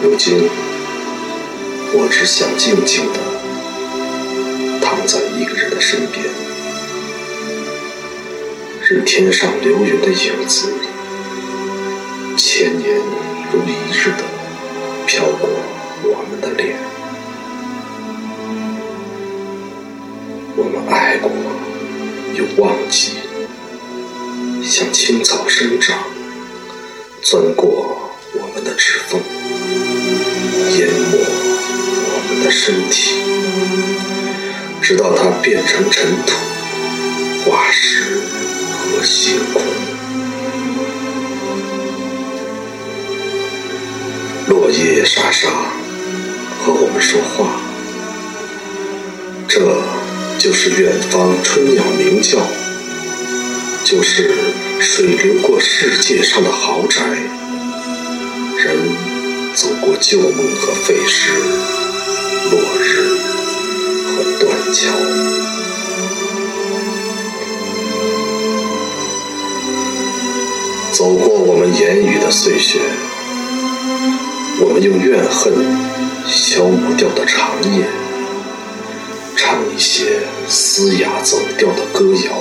[0.00, 0.48] 如今，
[1.92, 3.18] 我只想静静地
[4.80, 6.24] 躺在一个人的身边，
[8.88, 10.72] 任天上流云的影子，
[12.36, 12.96] 千年
[13.52, 14.22] 如一日的
[15.04, 15.48] 飘过
[16.04, 16.76] 我们的脸。
[20.56, 21.28] 我们爱过，
[22.36, 23.14] 又忘记，
[24.62, 25.98] 像青草生长，
[27.20, 29.20] 钻过我们的指缝，
[30.76, 33.14] 淹没我们的身体，
[34.82, 36.32] 直到它变成尘土、
[37.44, 38.20] 化石
[38.70, 39.62] 和星空。
[44.48, 45.48] 落叶沙沙，
[46.60, 47.60] 和我们说话，
[49.48, 49.60] 这。
[50.38, 52.38] 就是远方春鸟鸣叫，
[53.82, 54.32] 就是
[54.78, 57.00] 水流过世界上的豪宅，
[59.54, 61.32] 走过旧梦和废墟，
[62.50, 63.18] 落日
[64.06, 64.92] 和断桥，
[70.92, 72.80] 走过我们言语的碎屑，
[74.60, 75.52] 我们用怨恨
[76.26, 77.86] 消磨掉的长夜。
[79.36, 82.32] 唱一些嘶哑走调的歌谣，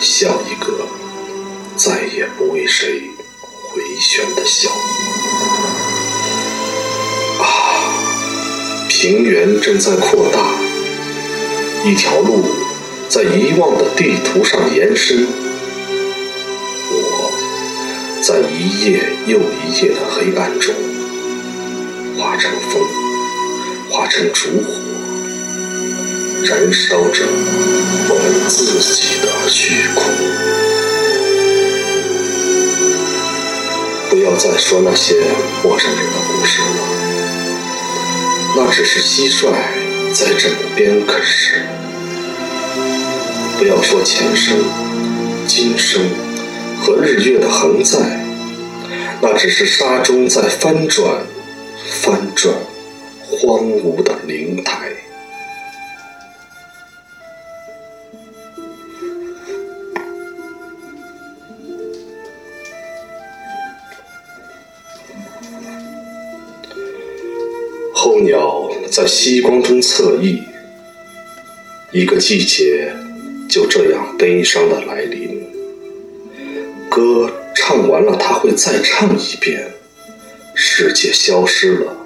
[0.00, 0.86] 笑一个
[1.76, 3.10] 再也不为谁
[3.70, 4.70] 回旋的笑。
[7.44, 7.46] 啊，
[8.88, 10.40] 平原正在扩大，
[11.84, 12.44] 一条路
[13.08, 15.26] 在遗忘的地图上延伸。
[16.90, 17.30] 我
[18.22, 20.74] 在一夜又一夜的黑暗中，
[22.16, 22.82] 化成风，
[23.90, 24.72] 化成烛火。
[26.46, 27.26] 燃烧着
[28.08, 30.02] 我们自己的虚空。
[34.10, 35.14] 不要再说那些
[35.62, 36.66] 陌生人的故事了，
[38.56, 39.50] 那只是蟋蟀
[40.12, 41.62] 在枕边啃食。
[43.58, 44.56] 不要说前生、
[45.46, 46.02] 今生
[46.80, 47.98] 和日月的恒在，
[49.20, 51.26] 那只是沙中在翻转、
[52.02, 52.54] 翻转
[53.28, 55.03] 荒芜的灵台。
[68.04, 70.42] 候鸟在夕光中侧翼，
[71.90, 72.94] 一个季节
[73.48, 75.42] 就这样悲伤的来临。
[76.90, 79.72] 歌唱完了，他会再唱一遍。
[80.54, 81.96] 世界消失了，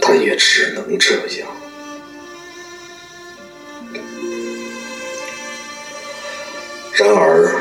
[0.00, 1.48] 他也只能这样。
[6.94, 7.60] 然而，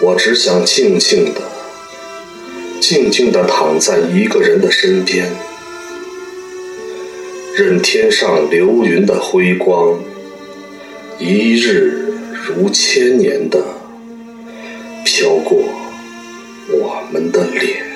[0.00, 1.42] 我只想静静的、
[2.80, 5.30] 静静的躺在一个人的身边。
[7.60, 9.94] 任天上流云的辉光，
[11.18, 11.92] 一日
[12.32, 13.62] 如千年的
[15.04, 15.58] 飘过
[16.70, 17.89] 我们的脸。